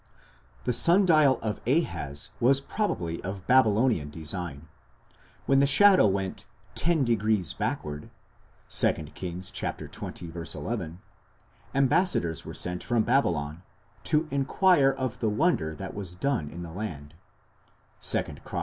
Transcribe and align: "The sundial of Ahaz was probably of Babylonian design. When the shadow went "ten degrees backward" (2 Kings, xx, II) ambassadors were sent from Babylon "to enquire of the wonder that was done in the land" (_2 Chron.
"The 0.65 0.73
sundial 0.73 1.39
of 1.43 1.61
Ahaz 1.67 2.31
was 2.39 2.59
probably 2.59 3.23
of 3.23 3.45
Babylonian 3.45 4.09
design. 4.09 4.67
When 5.45 5.59
the 5.59 5.67
shadow 5.67 6.07
went 6.07 6.43
"ten 6.73 7.03
degrees 7.05 7.53
backward" 7.53 8.09
(2 8.69 8.93
Kings, 9.13 9.51
xx, 9.51 10.81
II) 10.81 10.97
ambassadors 11.75 12.43
were 12.43 12.53
sent 12.55 12.83
from 12.83 13.03
Babylon 13.03 13.61
"to 14.05 14.27
enquire 14.31 14.91
of 14.91 15.19
the 15.19 15.29
wonder 15.29 15.75
that 15.75 15.93
was 15.93 16.15
done 16.15 16.49
in 16.49 16.63
the 16.63 16.71
land" 16.73 17.13
(_2 18.01 18.43
Chron. 18.43 18.59